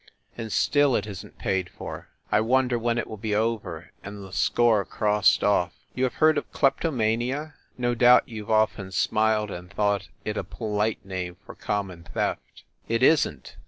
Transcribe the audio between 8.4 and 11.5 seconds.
ve often smiled and thought it a polite name